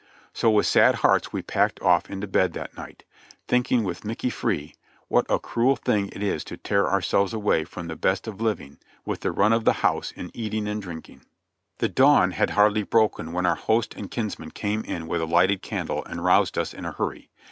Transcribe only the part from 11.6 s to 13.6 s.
The dawn had hardly broken when our